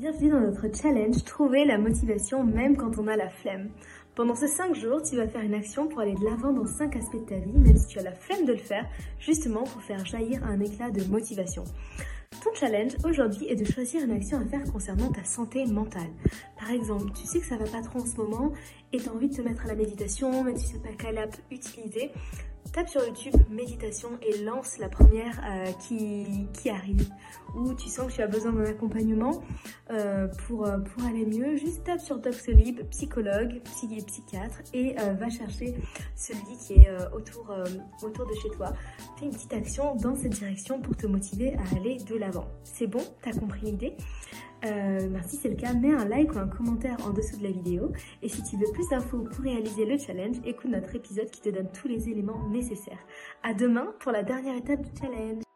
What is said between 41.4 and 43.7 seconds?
à aller de l'avant. C'est bon? T'as compris